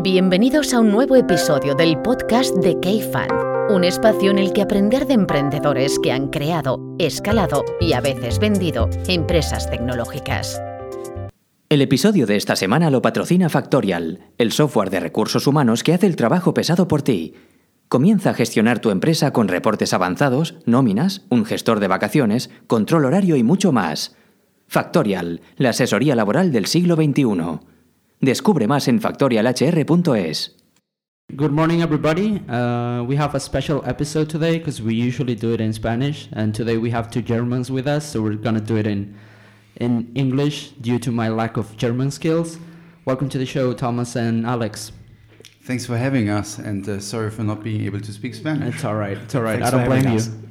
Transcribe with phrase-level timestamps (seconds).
[0.00, 5.08] Bienvenidos a un nuevo episodio del podcast de K-Fund, un espacio en el que aprender
[5.08, 10.62] de emprendedores que han creado, escalado y a veces vendido empresas tecnológicas.
[11.68, 16.06] El episodio de esta semana lo patrocina Factorial, el software de recursos humanos que hace
[16.06, 17.34] el trabajo pesado por ti.
[17.88, 23.34] Comienza a gestionar tu empresa con reportes avanzados, nóminas, un gestor de vacaciones, control horario
[23.34, 24.14] y mucho más.
[24.68, 27.58] Factorial, la asesoría laboral del siglo XXI.
[28.20, 30.56] Descubre más en factorialhr.es.
[31.36, 32.42] Good morning, everybody.
[32.48, 36.52] Uh, we have a special episode today because we usually do it in Spanish, and
[36.52, 39.14] today we have two Germans with us, so we're gonna do it in
[39.76, 42.58] in English due to my lack of German skills.
[43.04, 44.90] Welcome to the show, Thomas and Alex.
[45.62, 48.74] Thanks for having us, and uh, sorry for not being able to speak Spanish.
[48.74, 49.18] It's all right.
[49.18, 49.60] It's all right.
[49.60, 50.48] Thanks I don't for having blame you.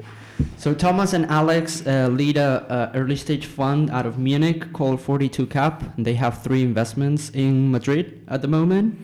[0.58, 5.02] So Thomas and Alex uh, lead a, a early stage fund out of Munich called
[5.02, 5.84] 42 Cap.
[5.98, 9.00] And they have three investments in Madrid at the moment.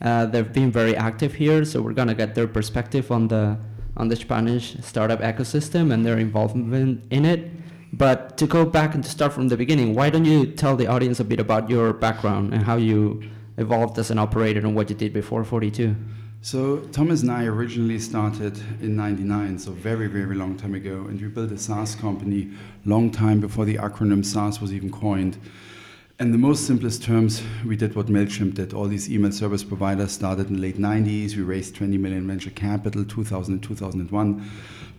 [0.00, 3.56] Uh, they've been very active here, so we're gonna get their perspective on the
[3.96, 7.50] on the Spanish startup ecosystem and their involvement in it.
[7.92, 10.86] But to go back and to start from the beginning, why don't you tell the
[10.86, 13.22] audience a bit about your background and how you
[13.58, 15.94] evolved as an operator and what you did before 42?
[16.44, 21.20] So Thomas and I originally started in '99, so very, very long time ago, and
[21.20, 22.50] we built a SaaS company
[22.84, 25.36] long time before the acronym SaaS was even coined.
[26.20, 28.74] In the most simplest terms, we did what Mailchimp did.
[28.74, 31.34] All these email service providers started in the late 90s.
[31.36, 34.50] We raised 20 million venture capital, 2000 and 2001.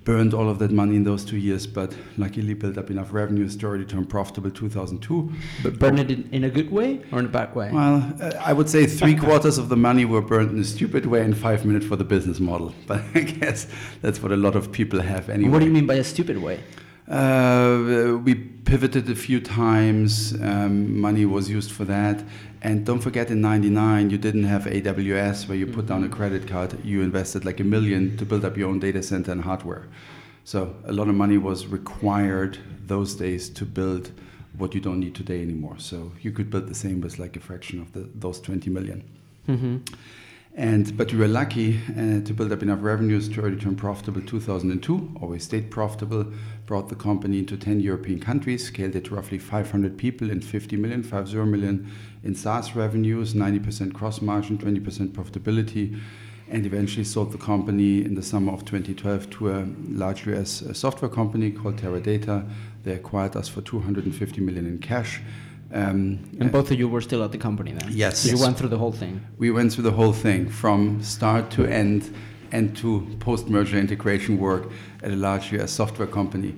[0.03, 3.55] Burned all of that money in those two years, but luckily built up enough revenues
[3.55, 5.31] to already turn profitable 2002.
[5.61, 7.71] But burned it in, in a good way or in a bad way?
[7.71, 11.05] Well, uh, I would say three quarters of the money were burned in a stupid
[11.05, 12.73] way and five minutes for the business model.
[12.87, 13.67] But I guess
[14.01, 15.51] that's what a lot of people have anyway.
[15.51, 16.59] What do you mean by a stupid way?
[17.07, 20.33] Uh, we pivoted a few times.
[20.41, 22.23] Um, money was used for that.
[22.61, 26.47] And don't forget, in '99, you didn't have AWS where you put down a credit
[26.47, 26.83] card.
[26.83, 29.87] You invested like a million to build up your own data center and hardware.
[30.45, 32.57] So a lot of money was required
[32.87, 34.11] those days to build
[34.57, 35.75] what you don't need today anymore.
[35.79, 39.03] So you could build the same with like a fraction of the, those 20 million.
[39.47, 39.77] Mm-hmm.
[40.55, 44.21] And but we were lucky uh, to build up enough revenues to already turn profitable
[44.21, 45.17] 2002.
[45.19, 46.31] Always stayed profitable.
[46.67, 48.67] Brought the company into 10 European countries.
[48.67, 51.91] Scaled it to roughly 500 people and 50 million, 50 million
[52.23, 55.99] in SaaS revenues, 90% gross margin, 20% profitability,
[56.47, 60.71] and eventually sold the company in the summer of 2012 to a large US uh,
[60.71, 62.47] software company called Teradata.
[62.83, 65.19] They acquired us for 250 million in cash.
[65.73, 67.89] Um, And both of you were still at the company then?
[67.91, 68.19] Yes.
[68.19, 69.21] So you went through the whole thing?
[69.39, 72.13] we went through the whole thing from start to end
[72.51, 76.53] and to post merger integration work at a large US software company.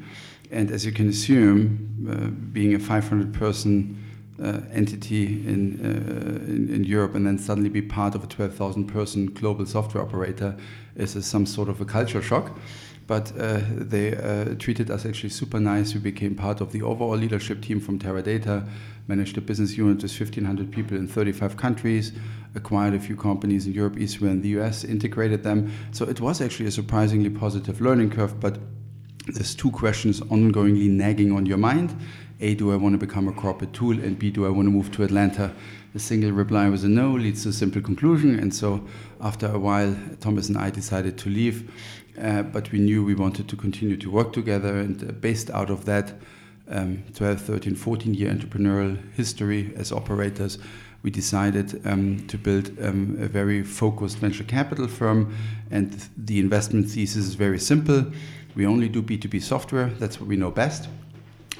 [0.51, 3.97] And as you can assume, uh, being a 500 person
[4.43, 8.85] uh, entity in, uh, in, in Europe and then suddenly be part of a 12,000
[8.85, 10.57] person global software operator
[10.95, 12.57] is a, some sort of a culture shock.
[13.07, 15.93] But uh, they uh, treated us actually super nice.
[15.93, 18.67] We became part of the overall leadership team from Teradata,
[19.07, 22.13] managed a business unit with 1,500 people in 35 countries,
[22.55, 25.71] acquired a few companies in Europe, Israel, and the US, integrated them.
[25.91, 28.39] So it was actually a surprisingly positive learning curve.
[28.39, 28.57] But
[29.27, 31.95] there's two questions ongoingly nagging on your mind.
[32.41, 33.99] A, do I want to become a corporate tool?
[33.99, 35.53] And B, do I want to move to Atlanta?
[35.93, 38.37] The single reply was a no, leads to a simple conclusion.
[38.37, 38.85] And so
[39.21, 41.71] after a while, Thomas and I decided to leave.
[42.21, 44.77] Uh, but we knew we wanted to continue to work together.
[44.77, 46.13] And uh, based out of that
[46.69, 50.57] um, 12, 13, 14 year entrepreneurial history as operators,
[51.03, 55.35] we decided um, to build um, a very focused venture capital firm.
[55.71, 58.05] And the investment thesis is very simple.
[58.55, 60.87] We only do B2B software, that's what we know best.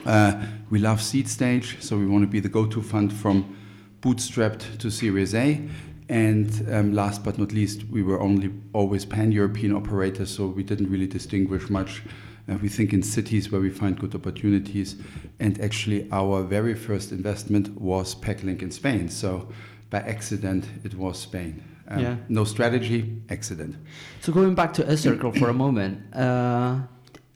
[0.05, 3.55] Uh, we love seed stage, so we want to be the go to fund from
[4.01, 5.61] bootstrapped to Series A.
[6.07, 10.63] And um, last but not least, we were only always pan European operators, so we
[10.63, 12.03] didn't really distinguish much.
[12.47, 14.97] Uh, we think in cities where we find good opportunities.
[15.39, 19.09] And actually, our very first investment was Packlink in Spain.
[19.09, 19.47] So
[19.89, 21.63] by accident, it was Spain.
[21.87, 22.15] Um, Yeah.
[22.29, 23.75] No strategy, accident.
[24.21, 26.81] So going back to eCircle for a moment, uh,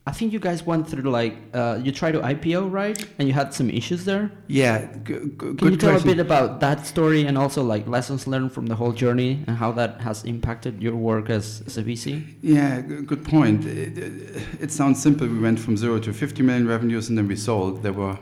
[0.08, 2.98] I think you guys went through like, uh, you tried to IPO, right?
[3.20, 4.32] And you had some issues there?
[4.48, 6.10] Yeah, g- g- Can you tell question.
[6.10, 9.56] a bit about that story and also like lessons learned from the whole journey and
[9.58, 12.26] how that has impacted your work as, as a VC?
[12.42, 13.66] Yeah, g- good point.
[13.66, 15.28] It, it, it sounds simple.
[15.28, 17.84] We went from zero to 50 million revenues and then we sold.
[17.84, 18.18] There were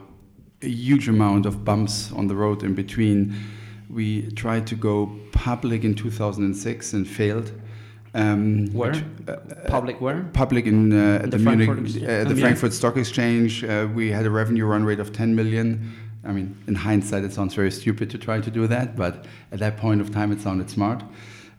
[0.61, 3.33] a huge amount of bumps on the road in between.
[3.89, 7.51] We tried to go public in 2006 and failed.
[8.13, 8.91] Um, Where?
[8.91, 9.35] which- uh,
[9.67, 10.23] Public where?
[10.33, 12.35] public in uh, In the, the Munich, uh, uh, the.
[12.35, 13.63] Frankfurt Stock Exchange.
[13.63, 15.93] Uh, we had a revenue run rate of 10 million
[16.27, 19.59] I mean, in hindsight, it sounds very stupid to try to do that, but at
[19.59, 21.01] that point of time, it sounded smart.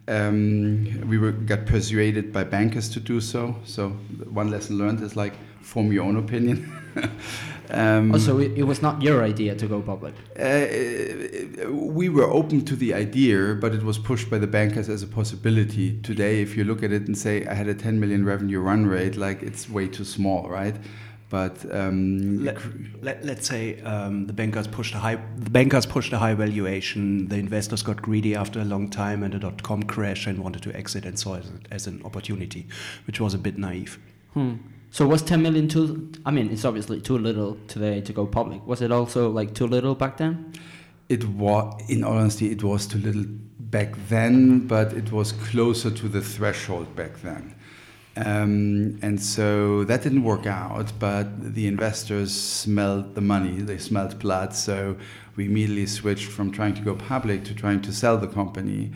[0.09, 3.55] Um, we were, got persuaded by bankers to do so.
[3.65, 3.91] So
[4.31, 6.73] one lesson learned is like form your own opinion.
[7.71, 10.15] um, also, it, it, was not your idea to go public.
[10.39, 15.03] Uh, we were open to the idea, but it was pushed by the bankers as
[15.03, 16.01] a possibility.
[16.01, 18.87] Today, if you look at it and say I had a 10 million revenue run
[18.87, 20.77] rate, like it's way too small, right?
[21.31, 22.57] But um, let,
[23.03, 27.29] let, us say um, the bankers pushed a high the bankers pushed a high valuation.
[27.29, 30.63] The investors got greedy after a long time, and the dot com crash and wanted
[30.63, 32.67] to exit and saw it as an opportunity,
[33.07, 33.99] which was a bit naive.
[34.33, 34.55] Hmm.
[34.91, 36.11] So was 10 million too?
[36.25, 38.67] I mean, it's obviously too little today to go public.
[38.67, 40.55] Was it also like too little back then?
[41.11, 43.25] It was, in all honesty, it was too little
[43.59, 47.55] back then, but it was closer to the threshold back then.
[48.25, 54.19] Um, and so that didn't work out, but the investors smelled the money, they smelled
[54.19, 54.55] blood.
[54.55, 54.97] So
[55.37, 58.93] we immediately switched from trying to go public to trying to sell the company.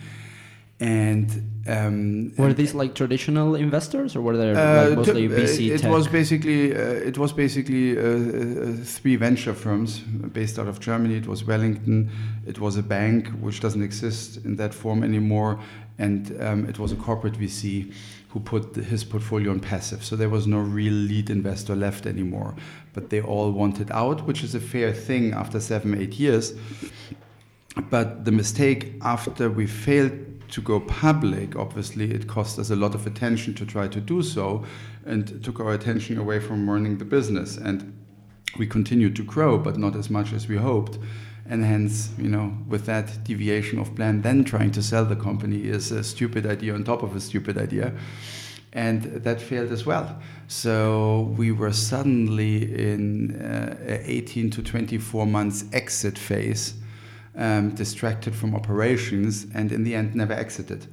[0.79, 5.69] And um, were these like traditional investors, or were there uh, like mostly VC?
[5.69, 5.91] Uh, it tech?
[5.91, 11.15] was basically uh, it was basically uh, uh, three venture firms based out of Germany.
[11.15, 12.09] It was Wellington,
[12.45, 15.61] it was a bank which doesn't exist in that form anymore,
[15.97, 17.93] and um, it was a corporate VC
[18.33, 20.03] who put his portfolio on passive.
[20.03, 22.55] So there was no real lead investor left anymore.
[22.93, 26.53] But they all wanted out, which is a fair thing after seven, eight years.
[27.91, 30.13] But the mistake after we failed
[30.49, 34.23] to go public, obviously, it cost us a lot of attention to try to do
[34.23, 34.65] so
[35.05, 37.57] and took our attention away from running the business.
[37.57, 37.95] And
[38.57, 40.97] we continued to grow, but not as much as we hoped
[41.45, 45.65] and hence, you know, with that deviation of plan, then trying to sell the company
[45.65, 47.93] is a stupid idea on top of a stupid idea.
[48.71, 50.19] And that failed as well.
[50.47, 56.73] So we were suddenly in uh, 18 to 24 months exit phase,
[57.35, 60.87] um, distracted from operations, and in the end, never exited.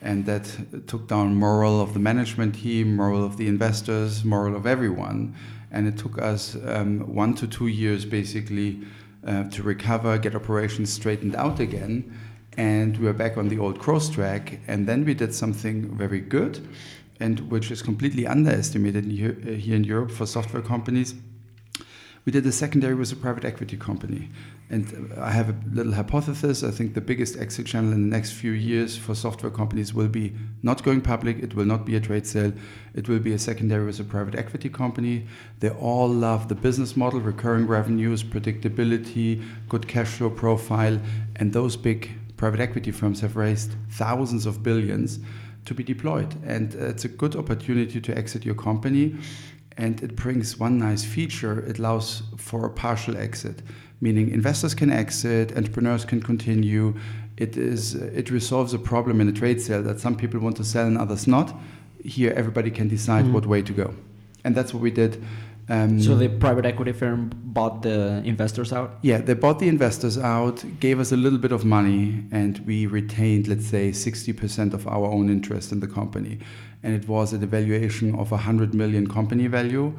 [0.00, 4.66] And that took down morale of the management team, morale of the investors, morale of
[4.66, 5.34] everyone.
[5.72, 8.80] And it took us um, one to two years basically
[9.28, 12.18] uh, to recover, get operations straightened out again.
[12.56, 14.60] And we were back on the old cross track.
[14.66, 16.66] And then we did something very good,
[17.20, 21.14] and which is completely underestimated here, uh, here in Europe for software companies.
[22.24, 24.30] We did a secondary with a private equity company.
[24.70, 26.62] And I have a little hypothesis.
[26.62, 30.08] I think the biggest exit channel in the next few years for software companies will
[30.08, 31.38] be not going public.
[31.38, 32.52] It will not be a trade sale.
[32.94, 35.26] It will be a secondary with a private equity company.
[35.60, 41.00] They all love the business model, recurring revenues, predictability, good cash flow profile.
[41.36, 45.18] And those big private equity firms have raised thousands of billions
[45.64, 46.34] to be deployed.
[46.44, 49.16] And uh, it's a good opportunity to exit your company.
[49.78, 53.62] And it brings one nice feature it allows for a partial exit
[54.00, 56.94] meaning investors can exit, entrepreneurs can continue.
[57.36, 60.64] It is it resolves a problem in a trade sale that some people want to
[60.64, 61.54] sell and others not.
[62.04, 63.32] Here, everybody can decide mm.
[63.32, 63.94] what way to go,
[64.44, 65.22] and that's what we did.
[65.70, 68.98] Um, so the private equity firm bought the investors out.
[69.02, 72.86] Yeah, they bought the investors out, gave us a little bit of money, and we
[72.86, 76.38] retained, let's say, sixty percent of our own interest in the company,
[76.82, 79.92] and it was at a valuation of a hundred million company value.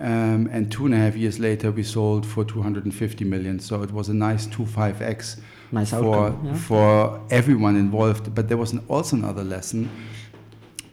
[0.00, 3.58] Um, and two and a half years later, we sold for 250 million.
[3.58, 5.40] So it was a nice 2.5x
[5.72, 6.54] nice for, yeah.
[6.54, 8.34] for everyone involved.
[8.34, 9.90] But there was an, also another lesson.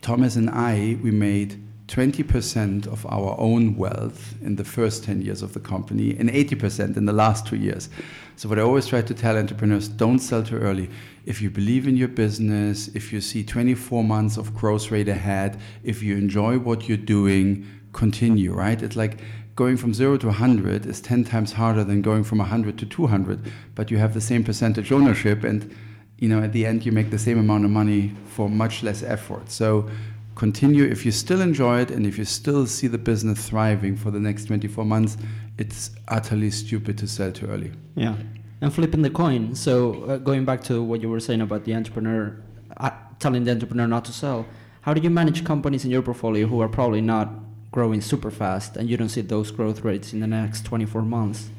[0.02, 5.44] Thomas and I, we made 20% of our own wealth in the first 10 years
[5.44, 7.90] of the company and 80% in the last two years.
[8.38, 10.90] So, what I always try to tell entrepreneurs don't sell too early.
[11.26, 15.60] If you believe in your business, if you see 24 months of growth rate ahead,
[15.84, 17.66] if you enjoy what you're doing,
[17.96, 18.82] continue, right?
[18.82, 19.20] It's like
[19.56, 23.52] going from zero to 100 is 10 times harder than going from 100 to 200,
[23.74, 25.74] but you have the same percentage ownership, and
[26.20, 29.02] you know, at the end, you make the same amount of money for much less
[29.02, 29.50] effort.
[29.50, 29.90] So
[30.36, 34.12] continue if you still enjoy it and if you still see the business thriving for
[34.12, 35.16] the next 24 months
[35.58, 38.18] it's utterly stupid to sell too early yeah
[38.60, 41.74] and flipping the coin so uh, going back to what you were saying about the
[41.74, 42.36] entrepreneur
[42.76, 44.46] uh, telling the entrepreneur not to sell
[44.82, 47.30] how do you manage companies in your portfolio who are probably not
[47.76, 51.50] growing super fast and you don't see those growth rates in the next 24 months,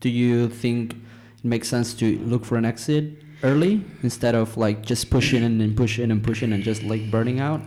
[0.00, 3.04] do you think it makes sense to look for an exit
[3.42, 7.60] early instead of like just pushing and pushing and pushing and just like burning out?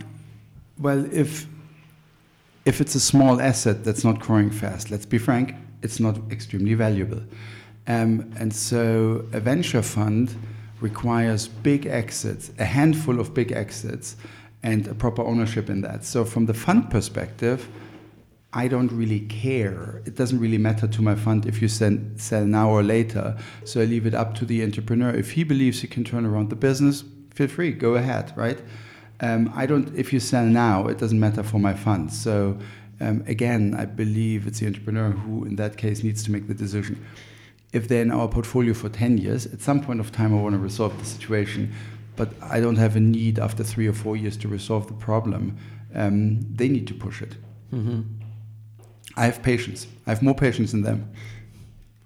[0.78, 1.46] Well, if
[2.64, 6.74] if it's a small asset that's not growing fast, let's be frank, it's not extremely
[6.74, 7.22] valuable.
[7.86, 10.34] Um, and so a venture fund
[10.80, 14.16] requires big exits, a handful of big exits,
[14.62, 16.04] and a proper ownership in that.
[16.04, 17.68] So from the fund perspective,
[18.52, 20.02] I don't really care.
[20.06, 23.36] It doesn't really matter to my fund if you send, sell now or later.
[23.64, 25.10] So I leave it up to the entrepreneur.
[25.10, 28.60] If he believes he can turn around the business, feel free, go ahead, right?
[29.20, 29.94] Um, I don't.
[29.96, 32.12] If you sell now, it doesn't matter for my fund.
[32.12, 32.58] So
[33.00, 36.54] um, again, I believe it's the entrepreneur who, in that case, needs to make the
[36.54, 37.04] decision.
[37.72, 40.54] If they're in our portfolio for 10 years, at some point of time, I want
[40.54, 41.72] to resolve the situation,
[42.16, 45.56] but I don't have a need after three or four years to resolve the problem.
[45.94, 47.36] Um, they need to push it.
[47.72, 48.19] Mm-hmm.
[49.16, 49.86] I have patience.
[50.06, 51.10] I have more patience than them.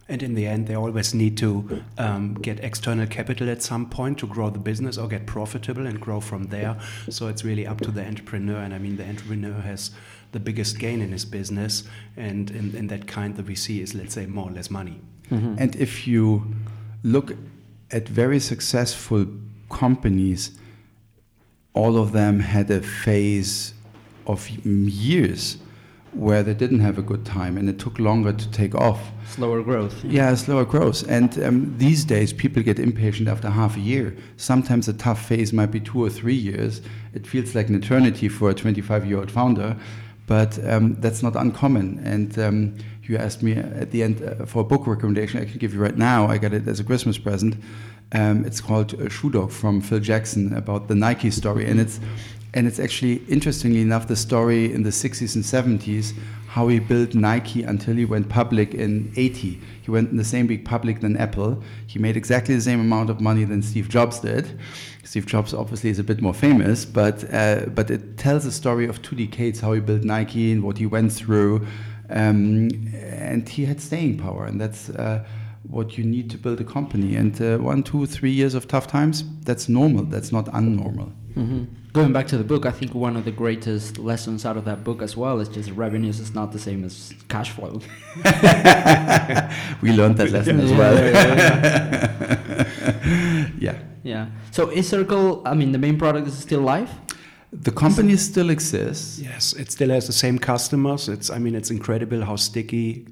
[0.07, 4.19] And in the end, they always need to um, get external capital at some point
[4.19, 6.79] to grow the business or get profitable and grow from there.
[7.09, 8.59] So it's really up to the entrepreneur.
[8.59, 9.93] And I mean, the entrepreneur has
[10.33, 11.85] the biggest gain in his business.
[12.19, 15.01] And in, in that kind that we see is, let's say, more or less money.
[15.31, 15.57] Mm-hmm.
[15.59, 16.55] And if you
[17.03, 17.33] look
[17.91, 19.27] at very successful
[19.71, 20.59] companies,
[21.73, 23.73] all of them had a phase
[24.27, 25.59] of years
[26.15, 29.11] where they didn't have a good time and it took longer to take off.
[29.27, 30.05] Slower growth.
[30.05, 31.09] Yeah, yeah slower growth.
[31.09, 34.17] And um, these days, people get impatient after half a year.
[34.37, 36.81] Sometimes a tough phase might be two or three years.
[37.13, 39.77] It feels like an eternity for a 25 year old founder,
[40.27, 42.01] but um, that's not uncommon.
[42.05, 45.41] And um, you asked me at the end uh, for a book recommendation.
[45.41, 46.27] I can give you right now.
[46.27, 47.57] I got it as a Christmas present.
[48.13, 51.99] Um, it's called Shoe Dog from Phil Jackson about the Nike story, and it's
[52.55, 56.15] and it's actually, interestingly enough, the story in the 60s and 70s,
[56.47, 59.61] how he built Nike until he went public in 80.
[59.83, 61.61] He went in the same week public than Apple.
[61.89, 64.61] He made exactly the same amount of money than Steve Jobs did.
[65.03, 68.87] Steve Jobs obviously is a bit more famous, but, uh, but it tells a story
[68.87, 71.67] of two decades, how he built Nike and what he went through.
[72.09, 72.71] Um,
[73.03, 75.25] and he had staying power, and that's uh,
[75.65, 77.17] what you need to build a company.
[77.17, 81.11] And uh, one, two, three years of tough times, that's normal, that's not unnormal.
[81.35, 81.65] Mm-hmm.
[81.95, 84.83] Going back to the book, I think one of the greatest lessons out of that
[84.83, 87.81] book as well is just revenues is not the same as cash flow.
[89.81, 90.97] we learned that lesson as well.
[93.61, 93.79] yeah.
[94.03, 94.27] Yeah.
[94.51, 96.91] So is Circle, I mean, the main product is still live?
[97.53, 99.21] The company still exists.
[99.21, 101.09] Yes, it still has the same customers.
[101.09, 103.07] It's, I mean, it's incredible how sticky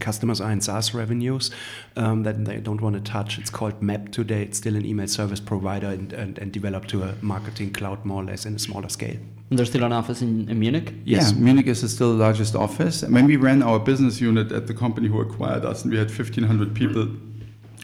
[0.00, 1.50] customers are in SaaS revenues
[1.96, 3.38] um, that they don't want to touch.
[3.38, 4.42] It's called Mapp today.
[4.42, 8.22] It's still an email service provider and, and, and developed to a marketing cloud more
[8.22, 9.16] or less in a smaller scale.
[9.50, 10.92] And there's still an office in, in Munich?
[11.04, 11.32] Yes.
[11.32, 13.02] Yeah, Munich is still the largest office.
[13.02, 16.08] When we ran our business unit at the company who acquired us, and we had
[16.08, 17.08] 1,500 people,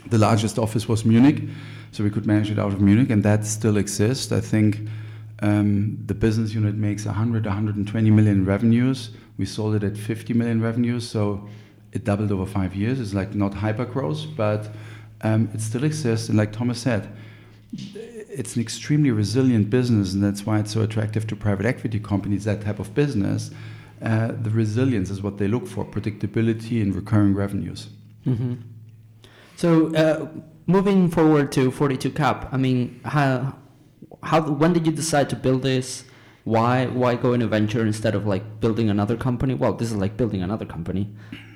[0.06, 1.42] the largest office was Munich.
[1.92, 4.32] So we could manage it out of Munich, and that still exists.
[4.32, 4.88] I think
[5.42, 9.10] um, the business unit makes 100, 120 million revenues.
[9.38, 11.08] We sold it at 50 million revenues.
[11.08, 11.48] So
[11.92, 13.00] it doubled over five years.
[13.00, 14.70] It's like not hyper growth, but
[15.22, 16.28] um, it still exists.
[16.28, 17.14] And like Thomas said,
[17.72, 22.44] it's an extremely resilient business, and that's why it's so attractive to private equity companies.
[22.44, 23.50] That type of business,
[24.00, 27.88] uh, the resilience is what they look for: predictability and recurring revenues.
[28.26, 28.54] Mm-hmm.
[29.56, 30.28] So, uh,
[30.66, 33.54] moving forward to 42 Cap, I mean, how,
[34.22, 36.04] how, when did you decide to build this?
[36.44, 39.54] Why, why go in a venture instead of like building another company?
[39.54, 41.08] Well, this is like building another company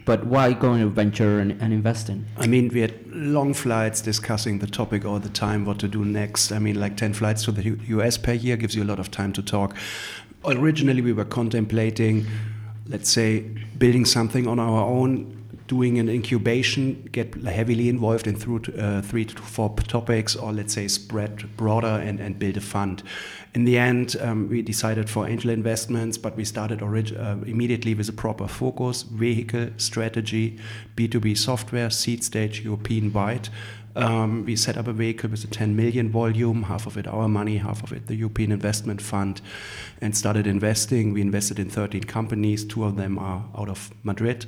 [0.07, 2.27] but why go into venture and, and invest in?
[2.39, 6.05] I mean, we had long flights discussing the topic all the time, what to do
[6.05, 6.53] next.
[6.53, 9.11] I mean, like 10 flights to the US per year gives you a lot of
[9.11, 9.77] time to talk.
[10.45, 12.25] Originally, we were contemplating,
[12.87, 13.41] let's say,
[13.79, 19.25] building something on our own, doing an incubation, get heavily involved in through uh, three
[19.25, 23.03] to four topics, or let's say spread broader and, and build a fund.
[23.55, 28.09] In the end, um, we decided for angel investments, but we started uh, immediately with
[28.09, 30.59] a proper focus, vehicle, strategy,
[30.97, 33.49] B2B software, seed stage, European wide.
[33.97, 37.29] Um, we set up a vehicle with a 10 million volume, half of it our
[37.29, 39.41] money, half of it the European Investment Fund,
[40.03, 41.15] and started investing.
[41.15, 44.45] We invested in 13 companies, two of them are out of Madrid,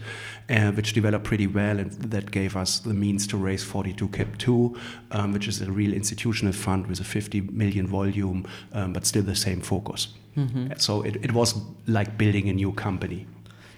[0.50, 4.36] uh, which developed pretty well, and that gave us the means to raise 42 Cap
[4.36, 4.76] 2,
[5.12, 9.22] um, which is a real institutional fund with a 50 million volume, um, but still
[9.22, 10.08] the same focus.
[10.36, 10.72] Mm-hmm.
[10.76, 11.54] So it, it was
[11.86, 13.26] like building a new company.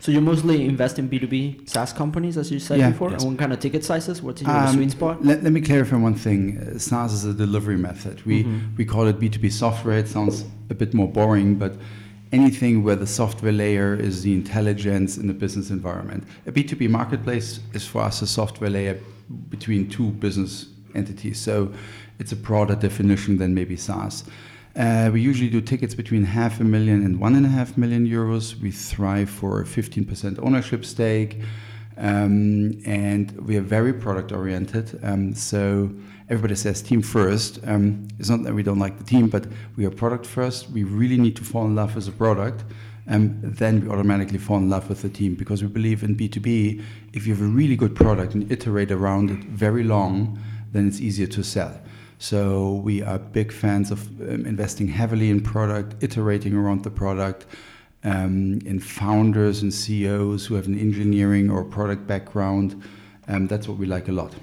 [0.00, 3.10] So you mostly invest in B2B SaaS companies, as you said yeah, before?
[3.10, 3.22] Yes.
[3.22, 4.22] And what kind of ticket sizes?
[4.22, 5.22] What's your um, sweet spot?
[5.22, 6.56] Let, let, me clarify one thing.
[6.56, 8.24] Uh, SaaS is a delivery method.
[8.24, 8.76] We, mm-hmm.
[8.76, 9.98] we call it B2B software.
[9.98, 11.74] It sounds a bit more boring, but
[12.32, 16.24] anything where the software layer is the intelligence in the business environment.
[16.46, 18.98] A B2B marketplace is for us a software layer
[19.50, 21.38] between two business entities.
[21.38, 21.72] So
[22.18, 24.24] it's a broader definition than maybe SaaS.
[24.76, 28.06] Uh, we usually do tickets between half a million and one and a half million
[28.06, 28.60] euros.
[28.60, 31.40] We thrive for a 15% ownership stake.
[31.96, 34.98] Um, and we are very product oriented.
[35.02, 35.90] Um, so
[36.30, 37.58] everybody says team first.
[37.66, 39.46] Um, it's not that we don't like the team, but
[39.76, 40.70] we are product first.
[40.70, 42.64] We really need to fall in love with the product.
[43.10, 46.82] um, then we automatically fall in love with the team because we believe in B2B.
[47.12, 50.38] If you have a really good product and iterate around it very long,
[50.72, 51.80] then it's easier to sell.
[52.20, 57.46] So we are big fans of um, investing heavily in product, iterating around the product,
[58.04, 62.82] um, in founders and CEOs who have an engineering or product background.
[63.26, 64.34] Um, that's what we like a lot.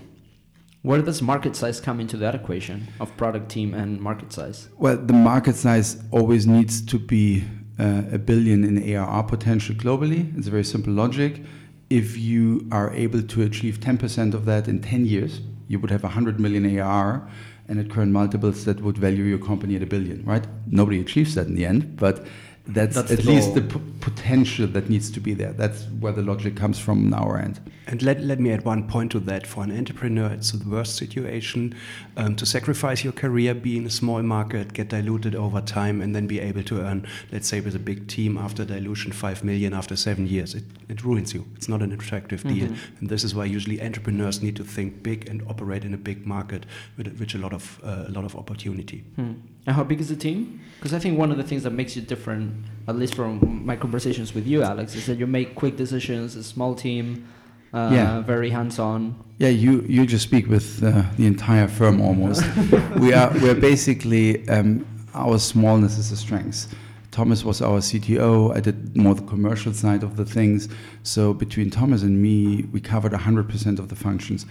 [0.82, 4.70] Where does market size come into that equation of product team and market size?
[4.80, 7.44] Well, the market size always needs to be
[7.78, 10.36] uh, a billion in ARR potential globally.
[10.36, 11.44] It's a very simple logic.
[11.92, 16.04] If you are able to achieve 10% of that in 10 years, you would have
[16.04, 17.28] 100 million ARR,
[17.68, 20.46] and at current multiples, that would value your company at a billion, right?
[20.68, 22.26] Nobody achieves that in the end, but
[22.68, 25.54] that's, That's at the least the p- potential that needs to be there.
[25.54, 27.60] That's where the logic comes from on our end.
[27.88, 29.48] And let, let me add one point to that.
[29.48, 31.74] For an entrepreneur, it's the worst situation
[32.18, 36.14] um, to sacrifice your career, be in a small market, get diluted over time, and
[36.14, 39.74] then be able to earn, let's say, with a big team after dilution, 5 million
[39.74, 40.54] after seven years.
[40.54, 41.46] It, it ruins you.
[41.56, 42.68] It's not an attractive deal.
[43.00, 46.28] And this is why usually entrepreneurs need to think big and operate in a big
[46.28, 46.66] market
[46.98, 49.06] with, with a, lot of, uh, a lot of opportunity.
[49.16, 49.34] Hmm.
[49.68, 50.62] And how big is the team?
[50.78, 52.54] Because I think one of the things that makes you different,
[52.88, 56.44] at least from my conversations with you, Alex, is that you make quick decisions, a
[56.44, 57.28] small team,
[57.74, 58.22] uh, Yeah.
[58.22, 59.14] very hands-on.
[59.40, 62.44] Yeah, you, you just speak with uh, the entire firm almost.
[62.98, 66.74] we are we're basically um, our smallness is a strength.
[67.12, 68.56] Thomas was our CTO.
[68.56, 70.70] I did more the commercial side of the things.
[71.04, 74.46] So between Thomas and me, we covered 100% of the functions.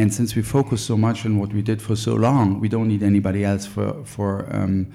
[0.00, 2.88] And since we focus so much on what we did for so long, we don't
[2.88, 4.86] need anybody else for for um,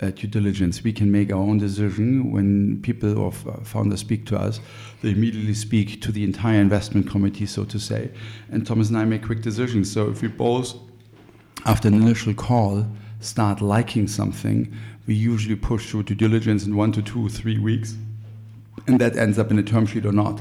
[0.00, 0.84] uh, due diligence.
[0.84, 2.30] We can make our own decision.
[2.30, 4.60] When people or founders speak to us,
[5.02, 8.12] they immediately speak to the entire investment committee, so to say.
[8.52, 9.90] And Thomas and I make quick decisions.
[9.90, 10.76] So if we both,
[11.66, 12.86] after an initial call,
[13.18, 14.72] start liking something,
[15.08, 17.96] we usually push through due diligence in one to two, three weeks,
[18.86, 20.40] and that ends up in a term sheet or not.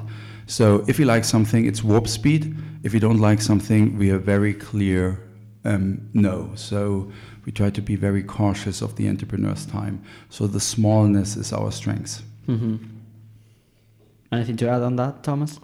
[0.54, 2.56] So if you like something, it's warp speed.
[2.84, 5.20] If you don't like something, we are very clear
[5.66, 6.52] um, no.
[6.54, 7.12] So
[7.44, 10.04] we try to be very cautious of the entrepreneur's time.
[10.30, 12.22] So the smallness is our strength.
[12.46, 12.76] hmm
[14.32, 15.60] Anything to add on that, Thomas?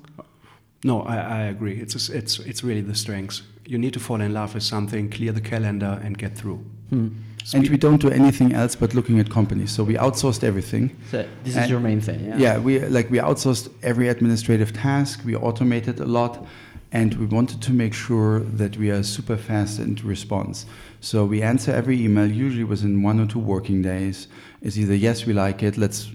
[0.84, 1.80] No, I, I agree.
[1.80, 3.44] It's, it's, it's really the strengths.
[3.66, 6.66] You need to fall in love with something, clear the calendar, and get through.
[6.90, 7.10] Hmm.
[7.54, 9.72] And we don't do anything else but looking at companies.
[9.72, 10.96] So we outsourced everything.
[11.10, 12.38] So this is your main thing, yeah?
[12.38, 15.22] Yeah, we like we outsourced every administrative task.
[15.26, 16.46] We automated a lot,
[16.92, 20.66] and we wanted to make sure that we are super fast in response.
[21.02, 24.28] So we answer every email usually within one or two working days.
[24.62, 26.10] It's either yes, we like it, let's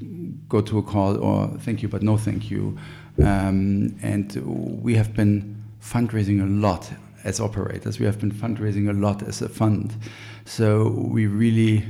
[0.49, 2.77] go to a call, or thank you, but no thank you.
[3.23, 4.35] Um, and
[4.83, 6.91] we have been fundraising a lot
[7.25, 7.99] as operators.
[7.99, 9.95] We have been fundraising a lot as a fund.
[10.45, 11.85] So we really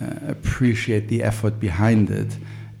[0.00, 2.36] uh, appreciate the effort behind it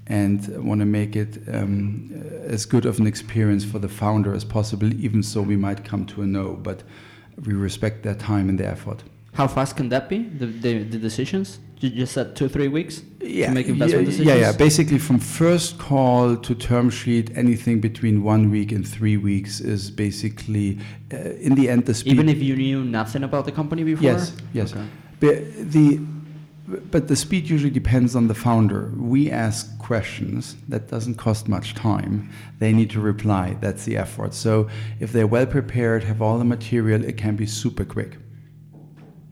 [0.06, 2.12] and want to make it um,
[2.44, 6.06] as good of an experience for the founder as possible, even so we might come
[6.06, 6.82] to a no, but
[7.44, 9.02] we respect their time and their effort.
[9.34, 11.58] How fast can that be, the, the, the decisions?
[11.80, 14.26] You just said two, three weeks Yeah, to make investment yeah, decisions?
[14.28, 14.52] yeah, yeah.
[14.52, 19.90] Basically, from first call to term sheet, anything between one week and three weeks is
[19.90, 20.78] basically,
[21.12, 22.14] uh, in the end, the speed.
[22.14, 24.04] Even if you knew nothing about the company before?
[24.04, 24.72] Yes, yes.
[24.72, 24.86] Okay.
[25.20, 26.00] But the
[26.68, 28.90] but the speed usually depends on the founder.
[28.96, 32.28] We ask questions that doesn't cost much time.
[32.58, 33.56] They need to reply.
[33.60, 34.34] That's the effort.
[34.34, 38.16] So if they're well prepared, have all the material, it can be super quick.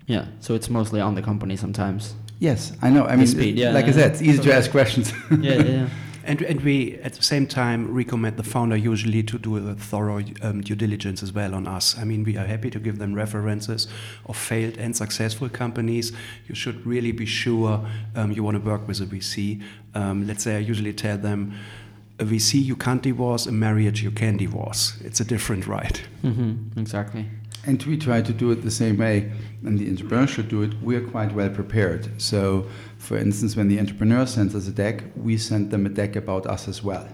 [0.06, 2.14] Yeah, so it's mostly on the company sometimes.
[2.38, 3.04] Yes, I know.
[3.06, 5.12] I mean, speed, yeah, like I said, it's easy to ask questions.
[5.30, 5.88] yeah, yeah, yeah.
[6.26, 10.24] And, and we, at the same time, recommend the founder usually to do a thorough
[10.42, 11.98] um, due diligence as well on us.
[11.98, 13.86] I mean, we are happy to give them references
[14.26, 16.12] of failed and successful companies.
[16.48, 19.62] You should really be sure um, you want to work with a VC.
[19.94, 21.54] Um, let's say I usually tell them,
[22.18, 24.96] a VC you can't divorce, a marriage you can divorce.
[25.02, 26.00] It's a different right.
[26.22, 27.26] Mm-hmm, exactly.
[27.66, 29.32] And we try to do it the same way,
[29.64, 30.74] and the entrepreneur should do it.
[30.82, 32.20] We are quite well prepared.
[32.20, 32.66] So,
[32.98, 36.46] for instance, when the entrepreneur sends us a deck, we send them a deck about
[36.46, 37.08] us as well.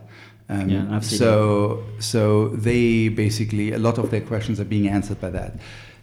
[0.48, 5.20] Um, Yeah, I've so, so they basically a lot of their questions are being answered
[5.20, 5.54] by that.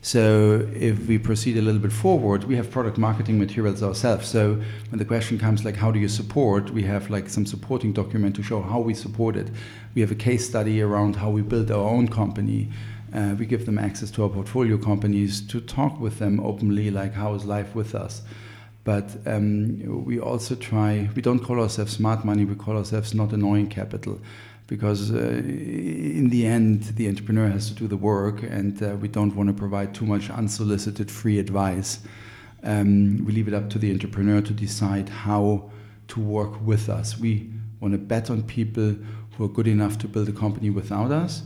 [0.01, 4.27] So, if we proceed a little bit forward, we have product marketing materials ourselves.
[4.29, 7.91] So, when the question comes like, "How do you support?" we have like some supporting
[7.91, 9.49] document to show how we support it.
[9.95, 12.69] We have a case study around how we built our own company.
[13.13, 17.13] Uh, we give them access to our portfolio companies to talk with them openly, like
[17.13, 18.21] how is life with us.
[18.83, 21.09] But um, we also try.
[21.15, 22.45] We don't call ourselves smart money.
[22.45, 24.19] We call ourselves not annoying capital,
[24.67, 29.07] because uh, in the end, the entrepreneur has to do the work, and uh, we
[29.07, 31.99] don't want to provide too much unsolicited free advice.
[32.63, 35.69] Um, we leave it up to the entrepreneur to decide how
[36.07, 37.19] to work with us.
[37.19, 38.95] We want to bet on people
[39.37, 41.43] who are good enough to build a company without us.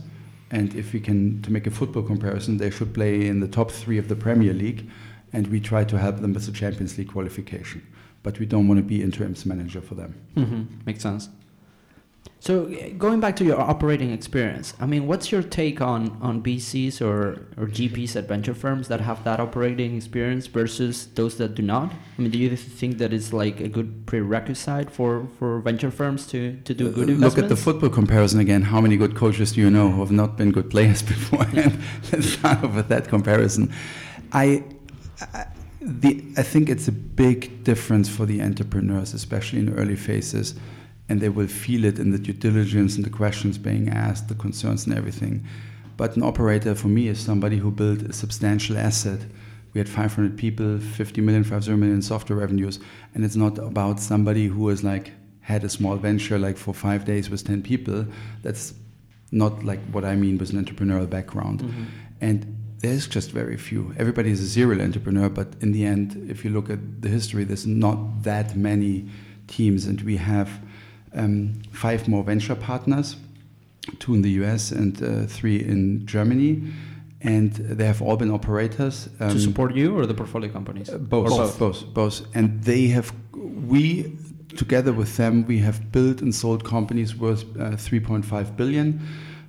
[0.52, 3.70] And if we can, to make a football comparison, they should play in the top
[3.70, 4.88] three of the Premier League,
[5.32, 7.84] and we try to help them with the Champions League qualification.
[8.22, 10.14] But we don't want to be interims manager for them.
[10.36, 10.62] Mm-hmm.
[10.84, 11.30] Makes sense.
[12.42, 16.42] So uh, going back to your operating experience, I mean, what's your take on on
[16.42, 21.54] VCs or or GPs at venture firms that have that operating experience versus those that
[21.54, 21.92] do not?
[22.18, 26.26] I mean, do you think that it's like a good prerequisite for for venture firms
[26.32, 27.36] to to do good investments?
[27.36, 28.62] Look at the football comparison again.
[28.62, 31.78] How many good coaches do you know who have not been good players beforehand?
[32.12, 33.72] Let's start off with that comparison.
[34.32, 34.64] I,
[35.20, 35.46] I,
[35.80, 40.56] the, I think it's a big difference for the entrepreneurs, especially in early phases
[41.08, 44.34] and they will feel it in the due diligence and the questions being asked, the
[44.34, 45.46] concerns and everything.
[45.96, 49.20] But an operator for me is somebody who built a substantial asset.
[49.74, 52.78] We had 500 people, 50 million, 50 million software revenues,
[53.14, 57.04] and it's not about somebody who has like had a small venture like for five
[57.04, 58.06] days with 10 people.
[58.42, 58.74] That's
[59.30, 61.60] not like what I mean with an entrepreneurial background.
[61.60, 61.84] Mm-hmm.
[62.20, 63.94] And there's just very few.
[63.96, 67.44] Everybody is a serial entrepreneur, but in the end, if you look at the history,
[67.44, 69.08] there's not that many
[69.46, 70.50] teams, and we have
[71.14, 73.16] um, five more venture partners,
[73.98, 76.62] two in the US and uh, three in Germany.
[77.20, 79.08] And they have all been operators.
[79.20, 80.90] Um, to support you or the portfolio companies?
[80.90, 82.26] Uh, both, both, both, both.
[82.34, 84.12] And they have, we,
[84.56, 89.00] together with them, we have built and sold companies worth uh, 3.5 billion.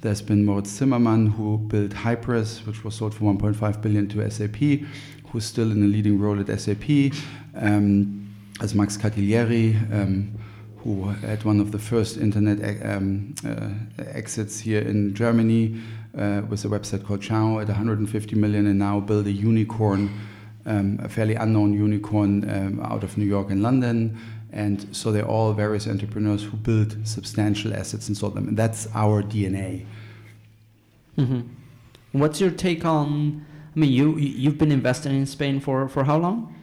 [0.02, 4.86] There's been Moritz Zimmermann, who built Hybris, which was sold for 1.5 billion to SAP,
[5.32, 7.13] who's still in a leading role at SAP.
[7.56, 8.30] Um,
[8.62, 10.38] as Max Cartellieri, um,
[10.84, 13.69] who had one of the first internet um, uh,
[14.12, 15.80] exits here in Germany
[16.17, 20.12] uh, with a website called Ciao at 150 million and now build a unicorn,
[20.65, 24.17] um, a fairly unknown unicorn um, out of New York and London.
[24.52, 28.50] And so they're all various entrepreneurs who build substantial assets and sold them.
[28.50, 29.86] And that's our DNA.
[31.17, 31.41] Mm-hmm.
[32.12, 33.46] What's your take on?
[33.76, 36.54] I mean, you you've been investing in Spain for, for how long?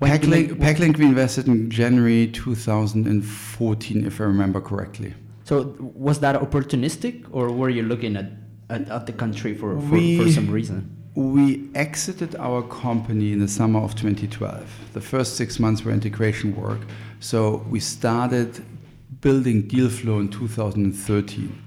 [0.00, 5.14] Packlink, Packlink we invested in January 2014, if I remember correctly.
[5.44, 8.30] So was that opportunistic, or were you looking at,
[8.70, 10.96] at, at the country for, for, we, for some reason?
[11.14, 14.92] We exited our company in the summer of 2012.
[14.94, 16.80] The first six months were integration work.
[17.18, 18.64] So we started
[19.20, 21.62] building deal flow in 2013.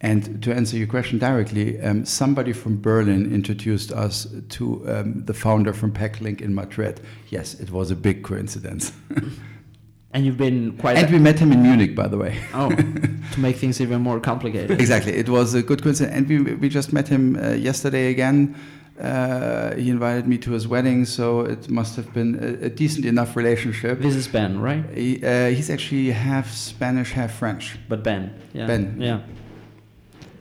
[0.00, 5.32] And to answer your question directly, um, somebody from Berlin introduced us to um, the
[5.32, 7.00] founder from Packlink in Madrid.
[7.30, 8.92] Yes, it was a big coincidence.
[10.12, 10.98] and you've been quite.
[10.98, 12.38] And we met him in Munich, by the way.
[12.52, 12.70] Oh,
[13.32, 14.80] to make things even more complicated.
[14.80, 18.54] exactly, it was a good coincidence, and we we just met him uh, yesterday again.
[19.00, 23.04] Uh, he invited me to his wedding, so it must have been a, a decent
[23.04, 24.00] enough relationship.
[24.00, 24.84] This is Ben, right?
[24.90, 27.76] He, uh, he's actually half Spanish, half French.
[27.88, 28.66] But Ben, yeah.
[28.66, 29.20] Ben, yeah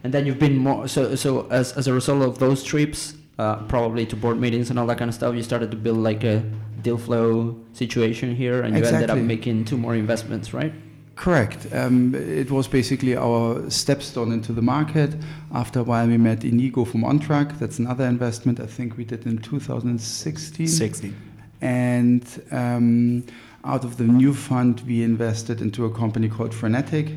[0.04, 3.56] and then you've been more so so as as a result of those trips uh,
[3.64, 6.24] probably to board meetings and all that kind of stuff you started to build like
[6.24, 6.44] a
[6.82, 9.04] deal flow situation here and you exactly.
[9.04, 10.74] ended up making two more investments right
[11.16, 11.68] Correct.
[11.74, 15.16] Um, it was basically our stepstone into the market.
[15.54, 17.60] After a while, we met Inigo from Ontruck.
[17.60, 20.68] That's another investment I think we did in 2016.
[20.68, 21.16] 16.
[21.62, 23.24] And um,
[23.64, 27.12] out of the new fund, we invested into a company called Frenetic,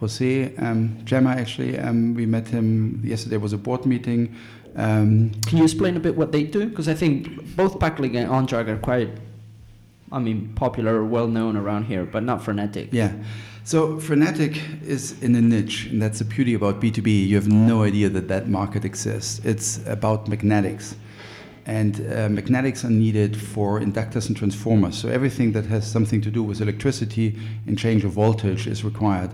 [0.00, 3.36] Jose um, Gemma, actually, um, we met him yesterday.
[3.36, 4.34] Was a board meeting.
[4.74, 6.68] Um, Can you explain a bit what they do?
[6.68, 9.10] Because I think both Packlink and Ontruck are quite,
[10.10, 12.88] I mean, popular, well known around here, but not Frenetic.
[12.92, 13.12] Yeah.
[13.64, 17.26] So Frenetic is in a niche, and that's the beauty about B2B.
[17.28, 19.40] You have no idea that that market exists.
[19.44, 20.96] It's about magnetics.
[21.66, 24.96] And uh, magnetics are needed for inductors and transformers.
[24.96, 29.30] So everything that has something to do with electricity and change of voltage is required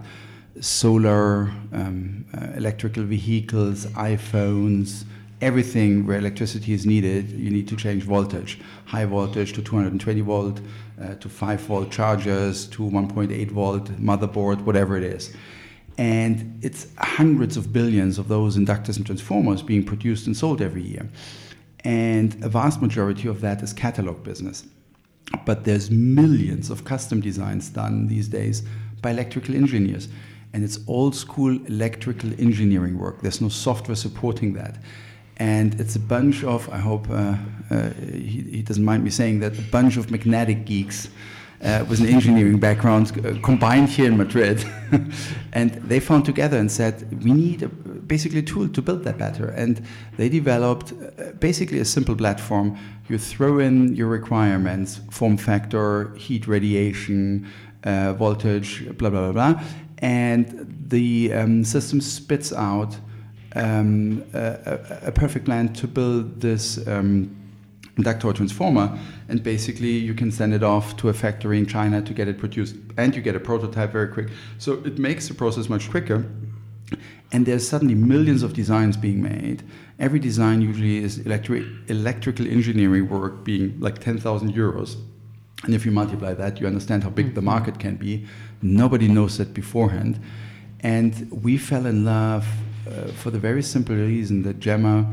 [0.60, 5.04] solar, um, uh, electrical vehicles, iPhones,
[5.40, 8.58] everything where electricity is needed, you need to change voltage.
[8.86, 10.60] High voltage to 220 volt,
[11.00, 15.34] uh, to 5 volt chargers, to 1.8 volt motherboard, whatever it is.
[15.98, 20.82] And it's hundreds of billions of those inductors and transformers being produced and sold every
[20.82, 21.08] year.
[21.84, 24.64] And a vast majority of that is catalog business.
[25.44, 28.62] But there's millions of custom designs done these days
[29.02, 30.08] by electrical engineers
[30.56, 33.20] and it's old school electrical engineering work.
[33.20, 34.78] There's no software supporting that.
[35.36, 37.36] And it's a bunch of, I hope uh,
[37.70, 41.10] uh, he, he, doesn't mind me saying that, a bunch of magnetic geeks
[41.62, 44.64] uh, with an engineering background uh, combined here in Madrid.
[45.52, 49.18] and they found together and said, we need a, basically a tool to build that
[49.18, 49.48] better.
[49.48, 49.84] And
[50.16, 52.78] they developed uh, basically a simple platform.
[53.10, 57.46] You throw in your requirements, form factor, heat radiation,
[57.84, 59.62] uh, voltage, blah, blah, blah, blah
[59.98, 62.96] and the um, system spits out
[63.54, 67.34] um, a, a, perfect plan to build this um,
[67.96, 72.12] inductor transformer, and basically you can send it off to a factory in China to
[72.12, 74.28] get it produced, and you get a prototype very quick.
[74.58, 76.26] So it makes the process much quicker.
[77.32, 79.64] And there's suddenly millions of designs being made.
[79.98, 84.96] Every design usually is electric, electrical engineering work being like 10,000 euros.
[85.64, 87.46] And if you multiply that, you understand how big the mm-hmm.
[87.46, 88.26] market can be.
[88.62, 90.20] Nobody knows that beforehand.
[90.80, 92.46] And we fell in love
[92.86, 95.12] uh, for the very simple reason that Gemma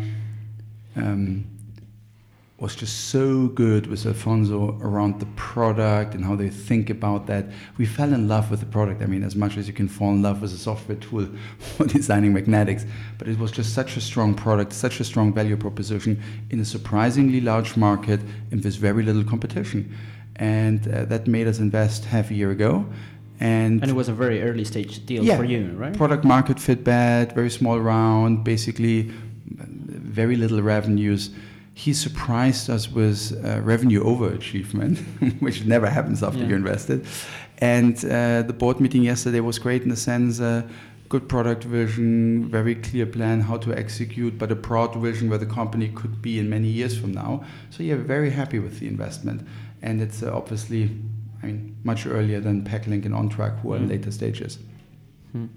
[0.96, 1.46] um,
[2.64, 7.46] was just so good with Alfonso around the product and how they think about that.
[7.78, 9.02] We fell in love with the product.
[9.02, 11.28] I mean, as much as you can fall in love with a software tool
[11.58, 12.86] for designing magnetics,
[13.18, 16.66] but it was just such a strong product, such a strong value proposition in a
[16.66, 19.94] surprisingly large market and with very little competition.
[20.36, 22.86] And uh, that made us invest half a year ago.
[23.40, 25.94] And, and it was a very early stage deal yeah, for you, right?
[25.94, 29.12] Product market fit bad, very small round, basically
[30.14, 31.32] very little revenues.
[31.74, 35.00] He surprised us with uh, revenue overachievement,
[35.42, 36.50] which never happens after yeah.
[36.50, 37.06] you invested.
[37.58, 40.64] And uh, the board meeting yesterday was great in the sense uh,
[41.10, 45.46] good product vision, very clear plan how to execute, but a broad vision where the
[45.46, 47.44] company could be in many years from now.
[47.70, 49.48] So, yeah, very happy with the investment.
[49.84, 50.90] And it's uh, obviously
[51.44, 53.84] I mean, much earlier than Packlink and Ontruck, who are mm.
[53.84, 54.58] in later stages.
[55.36, 55.50] Mm.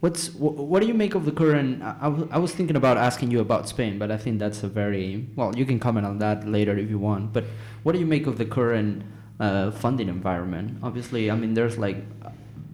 [0.00, 1.80] What's what do you make of the current?
[1.80, 5.28] I, I was thinking about asking you about Spain, but I think that's a very
[5.36, 5.54] well.
[5.54, 7.32] You can comment on that later if you want.
[7.32, 7.44] But
[7.84, 9.04] what do you make of the current
[9.38, 10.78] uh, funding environment?
[10.82, 11.98] Obviously, I mean, there's like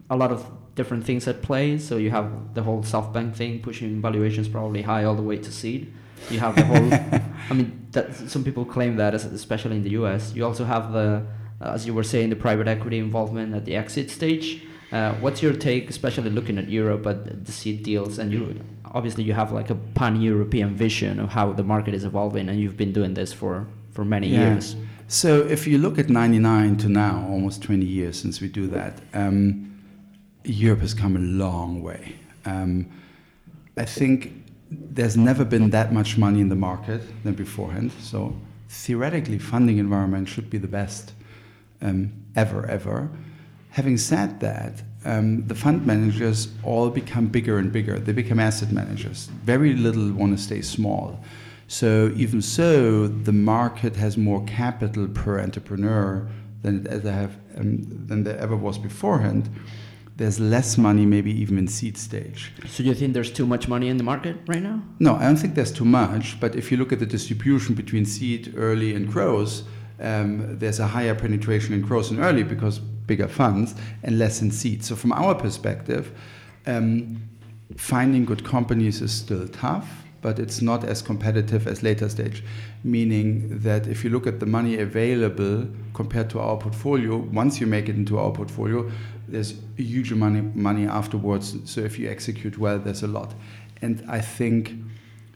[0.09, 1.77] a lot of different things at play.
[1.77, 5.53] So you have the whole SoftBank thing pushing valuations probably high all the way to
[5.53, 5.93] seed.
[6.31, 7.21] You have the whole.
[7.51, 10.35] I mean, that, some people claim that, especially in the U.S.
[10.35, 11.23] You also have the
[11.61, 14.63] uh, as you were saying, the private equity involvement at the exit stage.
[14.93, 18.19] Uh, what's your take, especially looking at Europe at the seed deals?
[18.19, 22.49] And you obviously you have like a pan-European vision of how the market is evolving,
[22.49, 24.53] and you've been doing this for for many yeah.
[24.53, 24.77] years.
[25.09, 29.01] So if you look at '99 to now, almost 20 years since we do that,
[29.13, 29.79] um,
[30.45, 32.15] Europe has come a long way.
[32.47, 32.87] Um,
[33.77, 34.38] I think
[34.71, 37.93] there's never been that much money in the market than beforehand.
[38.01, 38.37] So
[38.69, 41.13] theoretically, funding environment should be the best
[41.81, 43.11] um, ever, ever.
[43.71, 47.99] Having said that, um, the fund managers all become bigger and bigger.
[47.99, 49.27] They become asset managers.
[49.45, 51.23] Very little want to stay small.
[51.69, 56.29] So even so, the market has more capital per entrepreneur
[56.63, 59.49] than ever have um, than there ever was beforehand.
[60.19, 62.53] There's less money, maybe even in seed stage.
[62.67, 64.83] So you think there's too much money in the market right now?
[64.99, 66.41] No, I don't think there's too much.
[66.41, 69.63] But if you look at the distribution between seed, early, and growth,
[70.01, 74.51] um, there's a higher penetration in growth and early because bigger funds and less in
[74.51, 74.85] seed.
[74.85, 76.11] So from our perspective,
[76.67, 77.23] um,
[77.77, 79.89] finding good companies is still tough,
[80.21, 82.43] but it's not as competitive as later stage.
[82.83, 87.69] Meaning that if you look at the money available compared to our portfolio, once you
[87.69, 88.91] make it into our portfolio,
[89.29, 91.57] there's a huge money money afterwards.
[91.65, 93.35] So if you execute well, there's a lot.
[93.83, 94.73] And I think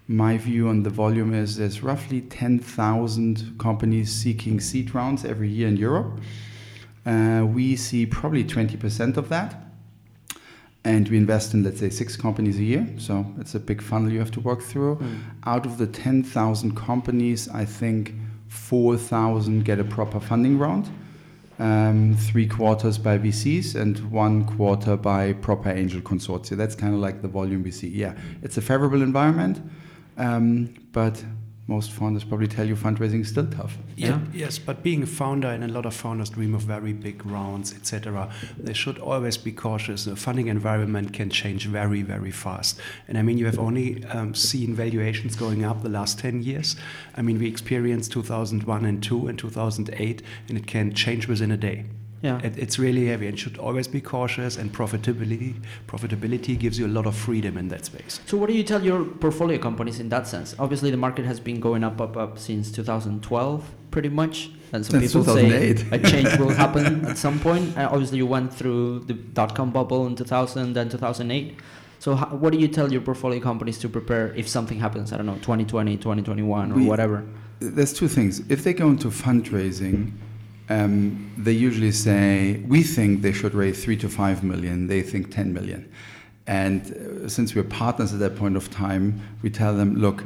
[0.08, 5.68] my view on the volume is there's roughly 10,000 companies seeking seed rounds every year
[5.68, 6.20] in Europe.
[7.06, 9.56] Uh, we see probably 20% of that.
[10.84, 12.88] And we invest in, let's say, six companies a year.
[12.98, 14.96] So it's a big funnel you have to work through.
[14.96, 15.20] Mm.
[15.44, 18.14] Out of the 10,000 companies, I think
[18.48, 20.90] 4,000 get a proper funding round.
[21.62, 26.56] Um, three quarters by VCs and one quarter by proper angel consortia.
[26.56, 27.86] That's kind of like the volume we see.
[27.86, 29.60] Yeah, it's a favorable environment.
[30.16, 31.22] Um, but
[31.68, 33.78] most founders probably tell you fundraising is still tough.
[33.96, 34.18] Yeah.
[34.32, 37.72] Yes, but being a founder and a lot of founders dream of very big rounds,
[37.72, 38.30] etc.
[38.58, 40.04] They should always be cautious.
[40.04, 42.80] The funding environment can change very, very fast.
[43.06, 46.74] And I mean, you have only um, seen valuations going up the last 10 years.
[47.16, 51.56] I mean, we experienced 2001 and 2 and 2008, and it can change within a
[51.56, 51.86] day.
[52.22, 52.38] Yeah.
[52.38, 55.56] It, it's really heavy and should always be cautious and profitability
[55.88, 58.20] profitability gives you a lot of freedom in that space.
[58.26, 60.54] So what do you tell your portfolio companies in that sense?
[60.58, 65.00] Obviously the market has been going up up up since 2012 pretty much and some
[65.00, 67.76] That's people say a change will happen at some point.
[67.76, 71.58] Uh, obviously you went through the dot com bubble in 2000 and 2008.
[71.98, 75.16] So how, what do you tell your portfolio companies to prepare if something happens, I
[75.18, 77.24] don't know, 2020, 2021 or we, whatever?
[77.60, 78.40] There's two things.
[78.48, 80.12] If they go into fundraising
[80.72, 85.30] um, they usually say, we think they should raise three to five million, they think
[85.30, 85.90] 10 million.
[86.46, 86.80] And
[87.24, 90.24] uh, since we're partners at that point of time, we tell them, look,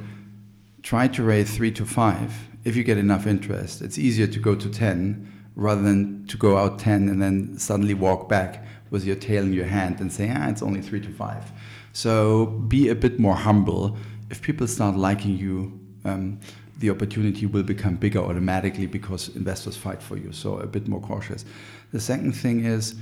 [0.83, 2.33] try to raise three to five.
[2.65, 6.57] If you get enough interest, it's easier to go to 10 rather than to go
[6.57, 10.33] out 10 and then suddenly walk back with your tail in your hand and say,
[10.33, 11.51] ah, it's only three to five.
[11.93, 13.97] So be a bit more humble.
[14.31, 16.41] If people start liking you, um,
[16.79, 20.33] the opportunity will become bigger automatically because investors fight for you.
[20.33, 21.45] So a bit more cautious.
[21.93, 22.97] The second thing is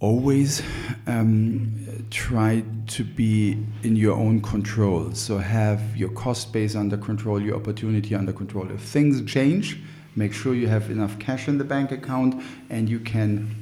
[0.00, 0.62] always
[1.08, 5.12] um, try to be in your own control.
[5.12, 8.70] So have your cost base under control, your opportunity under control.
[8.70, 9.80] If things change,
[10.14, 13.54] make sure you have enough cash in the bank account and you can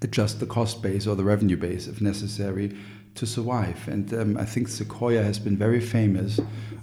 [0.00, 2.76] adjust the cost base or the revenue base if necessary
[3.18, 3.86] to survive.
[3.88, 6.40] And um, I think Sequoia has been very famous,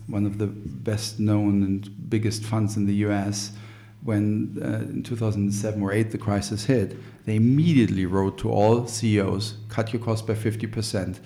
[0.08, 3.52] one of the best known and biggest funds in the US.
[4.04, 6.96] When uh, in 2007 or 8 the crisis hit,
[7.26, 11.20] they immediately wrote to all CEOs cut your cost by 50%.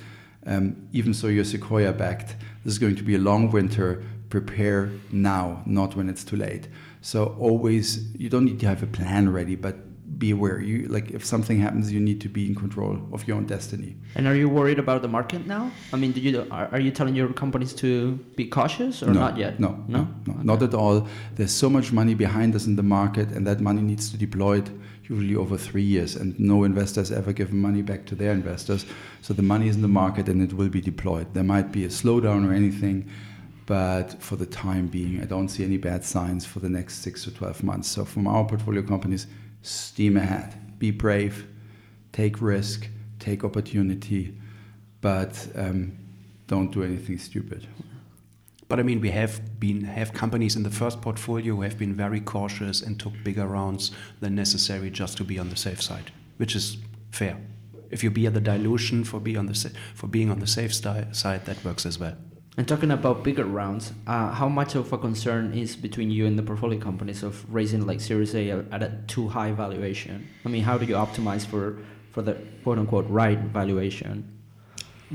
[0.45, 2.35] Um, even so, you're Sequoia backed.
[2.63, 4.03] This is going to be a long winter.
[4.29, 6.69] Prepare now, not when it's too late.
[7.01, 9.75] So, always, you don't need to have a plan ready, but
[10.19, 10.59] be aware.
[10.59, 13.95] You like if something happens, you need to be in control of your own destiny.
[14.15, 15.71] And are you worried about the market now?
[15.93, 19.19] I mean, do you are, are you telling your companies to be cautious or no,
[19.19, 19.59] not yet?
[19.59, 20.43] No, no, no, okay.
[20.43, 21.07] not at all.
[21.35, 24.25] There's so much money behind us in the market, and that money needs to be
[24.25, 24.69] deployed
[25.09, 26.15] usually over three years.
[26.15, 28.85] And no investor has ever given money back to their investors.
[29.21, 31.33] So the money is in the market, and it will be deployed.
[31.33, 33.09] There might be a slowdown or anything.
[33.65, 37.23] But for the time being, I don't see any bad signs for the next six
[37.25, 37.87] to 12 months.
[37.87, 39.27] So, from our portfolio companies,
[39.61, 40.79] steam ahead.
[40.79, 41.47] Be brave,
[42.11, 42.87] take risk,
[43.19, 44.35] take opportunity,
[45.01, 45.97] but um,
[46.47, 47.67] don't do anything stupid.
[48.67, 51.95] But I mean, we have been have companies in the first portfolio who have been
[51.95, 56.11] very cautious and took bigger rounds than necessary just to be on the safe side,
[56.37, 56.77] which is
[57.11, 57.37] fair.
[57.89, 61.45] If you bear the dilution for be on the for being on the safe side,
[61.45, 62.15] that works as well.
[62.57, 66.37] And talking about bigger rounds, uh, how much of a concern is between you and
[66.37, 70.27] the portfolio companies of raising like Series A at a too high valuation?
[70.45, 71.77] I mean, how do you optimize for
[72.11, 74.27] for the quote unquote right valuation?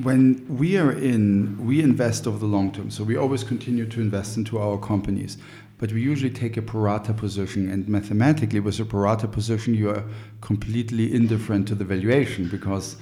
[0.02, 2.90] When we are in, we invest over the long term.
[2.90, 5.38] So we always continue to invest into our companies,
[5.78, 7.68] but we usually take a pro rata position.
[7.68, 10.04] And mathematically, with a pro rata position, you are
[10.40, 12.96] completely indifferent to the valuation because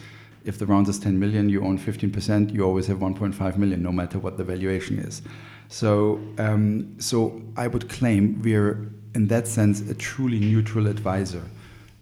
[0.44, 3.92] if the round is 10 million, you own 15%, you always have 1.5 million, no
[3.92, 5.22] matter what the valuation is.
[5.68, 11.42] So, um, so I would claim we're, in that sense, a truly neutral advisor.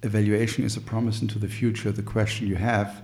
[0.03, 1.92] Evaluation is a promise into the future.
[1.92, 3.03] The question you have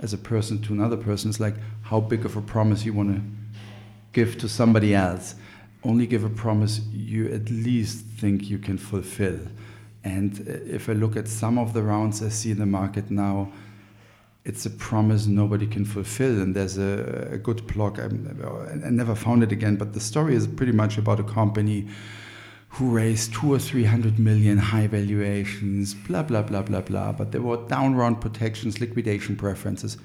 [0.00, 3.14] as a person to another person is like, how big of a promise you want
[3.14, 3.22] to
[4.12, 5.34] give to somebody else.
[5.84, 9.38] Only give a promise you at least think you can fulfill.
[10.04, 13.10] And uh, if I look at some of the rounds I see in the market
[13.10, 13.52] now,
[14.44, 16.40] it's a promise nobody can fulfill.
[16.40, 20.34] And there's a, a good blog, I, I never found it again, but the story
[20.34, 21.88] is pretty much about a company
[22.68, 27.12] who raised two or three hundred million high valuations, blah, blah, blah, blah, blah.
[27.12, 29.98] But there were down round protections, liquidation preferences.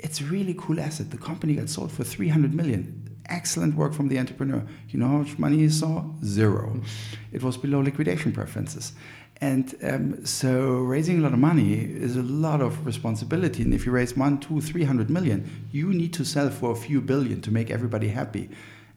[0.00, 1.10] It's a really cool asset.
[1.10, 3.18] The company got sold for 300 million.
[3.26, 4.64] Excellent work from the entrepreneur.
[4.88, 6.04] You know how much money he saw?
[6.24, 6.72] Zero.
[6.74, 6.84] Mm.
[7.32, 8.92] It was below liquidation preferences.
[9.40, 13.62] And um, so raising a lot of money is a lot of responsibility.
[13.62, 16.76] And if you raise one, two, three hundred million, you need to sell for a
[16.76, 18.50] few billion to make everybody happy.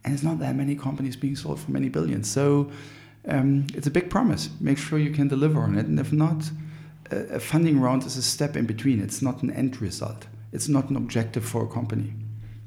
[0.04, 2.28] And it's not that many companies being sold for many billions.
[2.28, 2.72] So
[3.28, 4.50] um, it's a big promise.
[4.60, 5.86] Make sure you can deliver on it.
[5.86, 6.50] And if not,
[7.12, 9.00] a, a funding round is a step in between.
[9.00, 10.26] It's not an end result.
[10.52, 12.14] It's not an objective for a company.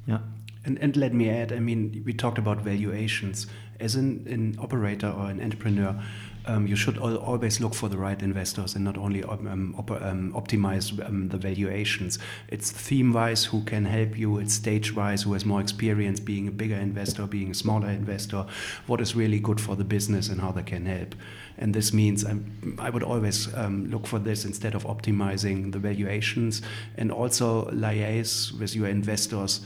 [0.07, 0.21] Yeah.
[0.65, 3.49] And, and let me add, I mean, we talked about valuations.
[3.81, 6.01] As an, an operator or an entrepreneur,
[6.47, 9.91] um, you should al always look for the right investors and not only um, op
[9.91, 12.19] um, optimize um, the valuations.
[12.49, 14.39] It's theme-wise who can help you.
[14.39, 18.47] It's stage-wise who has more experience being a bigger investor, being a smaller investor.
[18.87, 21.15] What is really good for the business and how they can help.
[21.57, 25.79] And this means I'm, i would always um, look for this instead of optimizing the
[25.79, 26.63] valuations
[26.97, 29.61] and also liaise with your investors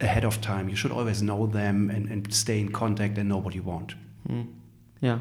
[0.00, 0.68] ahead of time.
[0.68, 3.94] You should always know them and, and stay in contact and know what you want.
[4.28, 4.46] Mm.
[5.00, 5.18] Yeah.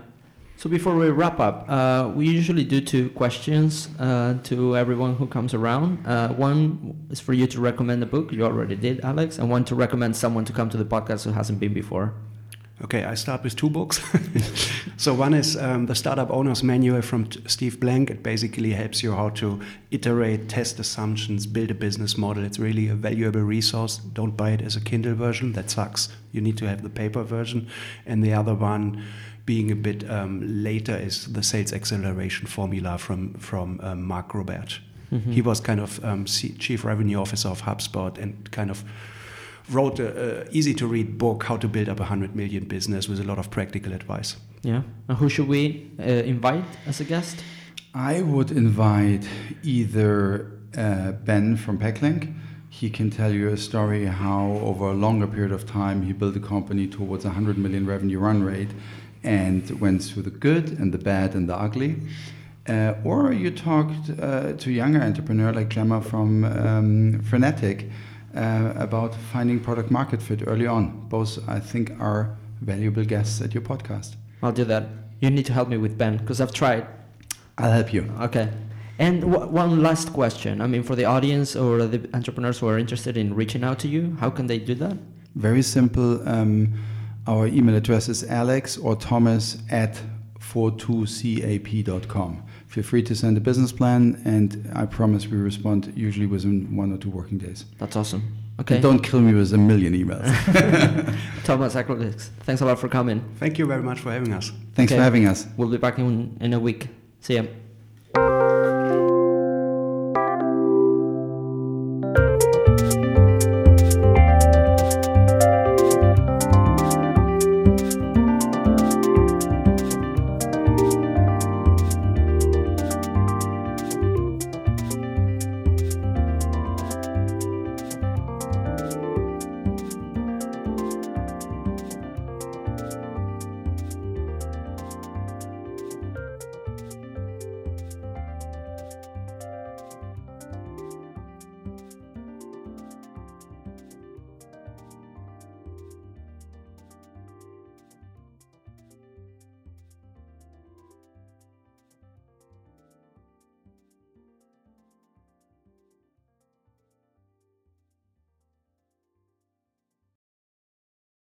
[0.58, 5.28] So before we wrap up, uh, we usually do two questions uh, to everyone who
[5.28, 6.06] comes around.
[6.08, 8.32] Uh, one is for you to recommend a book.
[8.32, 11.32] You already did, Alex, and one to recommend someone to come to the podcast who
[11.32, 12.14] hasn't been before.
[12.84, 14.02] Okay, I start with two books.
[14.98, 18.10] so one is um, the Startup Owner's Manual from Steve Blank.
[18.10, 22.44] It basically helps you how to iterate, test assumptions, build a business model.
[22.44, 23.98] It's really a valuable resource.
[23.98, 25.54] Don't buy it as a Kindle version.
[25.54, 26.10] That sucks.
[26.32, 27.68] You need to have the paper version.
[28.06, 29.04] And the other one
[29.46, 34.80] being a bit um, later is the sales acceleration formula from from um, Mark Roberge.
[35.12, 35.32] Mm-hmm.
[35.32, 38.84] He was kind of um, chief revenue officer of HubSpot and kind of
[39.70, 43.08] wrote a, a easy to read book how to build up a hundred million business
[43.08, 44.38] with a lot of practical advice.
[44.64, 47.44] Yeah, and who should we uh, invite as a guest?
[47.94, 49.28] I would invite
[49.62, 52.34] either uh, Ben from Packlink.
[52.70, 56.36] He can tell you a story how, over a longer period of time, he built
[56.36, 58.72] a company towards a 100 million revenue run rate
[59.24, 61.98] and went through the good and the bad and the ugly.
[62.68, 67.90] Uh, or you talked uh, to a younger entrepreneur like Clemmer from um, Frenetic
[68.36, 71.08] uh, about finding product market fit early on.
[71.10, 74.16] Both, I think, are valuable guests at your podcast.
[74.42, 74.88] I'll do that.
[75.20, 76.88] You need to help me with Ben because I've tried.
[77.58, 78.12] I'll help you.
[78.22, 78.50] Okay.
[79.00, 80.62] And w- one last question.
[80.62, 83.88] I mean, for the audience or the entrepreneurs who are interested in reaching out to
[83.88, 84.98] you, how can they do that?
[85.36, 86.28] Very simple.
[86.28, 86.74] Um,
[87.28, 90.00] our email address is alex or thomas at
[90.40, 92.44] 42cap.com.
[92.68, 96.92] Feel free to send a business plan, and I promise we respond usually within one
[96.92, 97.66] or two working days.
[97.80, 98.36] That's awesome.
[98.60, 98.76] Okay.
[98.76, 100.26] And don't kill me with a million emails.
[101.44, 103.24] Thomas Acrolix, thanks a lot for coming.
[103.40, 104.52] Thank you very much for having us.
[104.76, 105.00] Thanks Okay.
[105.00, 105.48] for having us.
[105.58, 106.88] We'll be back in, in a week.
[107.22, 107.44] See ya.